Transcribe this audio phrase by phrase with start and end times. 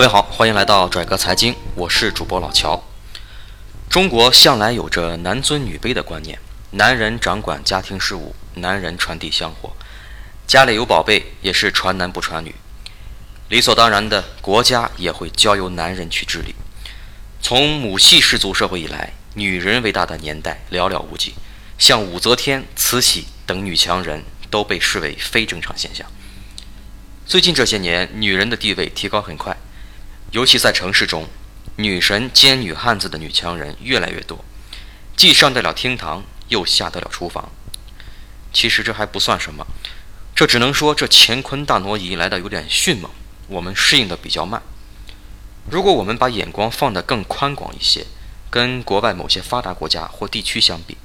[0.00, 2.82] 各位好，欢迎来到拽哥财经，我是主播老乔。
[3.90, 6.38] 中国向来有着男尊女卑的观念，
[6.70, 9.76] 男人掌管家庭事务，男人传递香火，
[10.46, 12.54] 家里有宝贝也是传男不传女，
[13.50, 16.54] 理所当然的，国家也会交由男人去治理。
[17.42, 21.34] 从母系氏族社会以来，女人为大的年代寥寥无几，
[21.76, 26.06] 像武则天、慈禧等女强人都被视为非正常现象。
[27.26, 29.54] 最近这些年，女人的地位提高很快，
[30.32, 31.28] 尤其在城市中，
[31.74, 34.44] 女神兼女汉子的女强人越来越多，
[35.16, 37.50] 既上得了厅堂，又下得了厨房。
[38.52, 39.66] 其实这还不算什么，
[40.32, 43.10] 这只能说这乾坤大挪移来的有点迅猛，
[43.48, 44.62] 我们适应的比较慢。
[45.68, 48.06] 如果我们把眼光放得更宽广一些，
[48.50, 50.96] 跟国外某些发达国家或地区相比，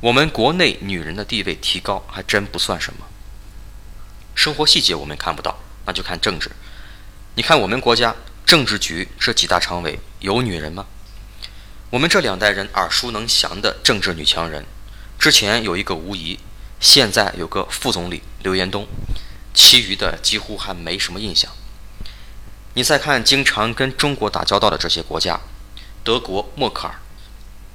[0.00, 3.06] 我们国内女人的地位提高还真不算什么。
[4.34, 6.50] 生活细节我们看不到，那就看政治。
[7.34, 8.14] 你看我们国家
[8.50, 10.84] 政治局这几大常委有女人吗？
[11.88, 14.66] 我们这两代人耳熟能详的政治女强人，
[15.20, 16.36] 之前有一个吴仪，
[16.80, 18.88] 现在有个副总理刘延东，
[19.54, 21.48] 其余的几乎还没什么印象。
[22.74, 25.38] 你再看经常跟中国打交道的这些国家，
[26.02, 26.94] 德国默克尔、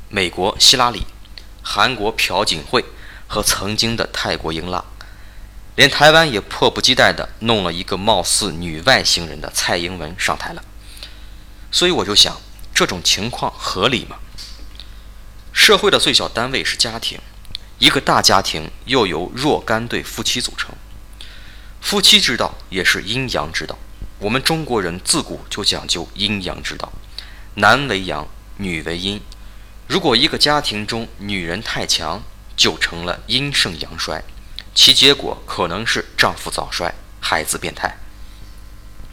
[0.10, 1.08] 美国希拉里、
[1.64, 2.84] 韩国朴槿惠
[3.28, 4.84] 和曾经的泰国英拉。
[5.76, 10.64] 连台湾也迫不及待地弄了一个貌似女外星人的蔡英文上台了，
[11.70, 12.40] 所以我就想，
[12.74, 14.18] 这种情况合理吗？
[15.52, 17.20] 社会的最小单位是家庭，
[17.80, 20.74] 一个大家庭又由若干对夫妻组成，
[21.82, 23.78] 夫妻之道也是阴阳之道。
[24.20, 26.92] 我们中国人自古就讲究阴阳之道，
[27.56, 28.26] 男为阳，
[28.58, 29.22] 女为阴。
[29.88, 32.24] 如果一个家庭中女人太强，
[32.56, 34.24] 就成了阴盛阳衰。
[34.76, 37.98] 其结果可能是丈夫早衰，孩子变态。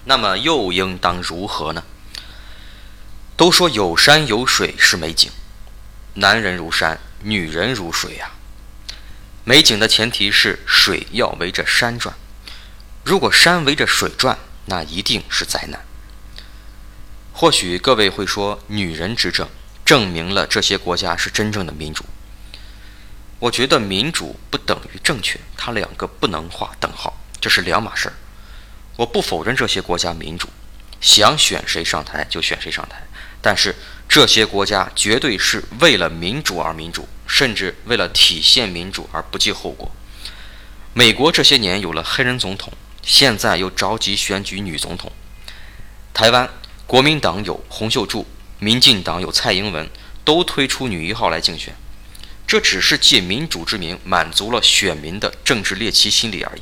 [0.05, 1.85] 那么又应当如何呢？
[3.37, 5.31] 都说有山有水是美景，
[6.15, 8.33] 男人如山，女人如水呀。
[9.45, 12.15] 美景的前提是水要围着山转，
[13.05, 15.81] 如果山围着水转，那一定是灾难。
[17.33, 19.49] 或许各位会说，女人执政
[19.85, 22.05] 证明了这些国家是真正的民主。
[23.43, 28.15] 我觉得民主不等于正确，它两个不能画等号，这是两码事儿。
[28.95, 30.49] 我不否认这些国家民主，
[31.01, 33.03] 想选谁上台就选谁上台，
[33.43, 33.75] 但是
[34.09, 39.91] 这些国家绝对是为了民主而民主，甚至为了体现民主而不计后果。
[40.95, 45.11] 美国这些年有了黑人总统，现在又着急选举女总统。
[46.15, 46.49] 台湾
[46.87, 48.25] 国民党有洪秀柱，
[48.61, 49.91] 民进党有蔡英文，
[50.25, 51.75] 都推出女一号来竞选。
[52.53, 56.61] 这只是借民主之名满足了选民的政治猎奇心理而已。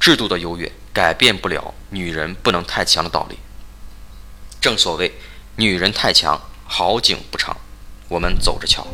[0.00, 3.36] 制度的优越改变不了女人不能太强的道理。
[4.58, 5.12] 正所谓，
[5.56, 7.54] 女人太强，好景不长。
[8.08, 8.86] 我们走着瞧。